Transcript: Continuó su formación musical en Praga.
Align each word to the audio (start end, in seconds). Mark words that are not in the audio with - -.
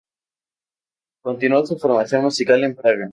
Continuó 1.21 1.63
su 1.63 1.77
formación 1.77 2.23
musical 2.23 2.63
en 2.63 2.75
Praga. 2.75 3.09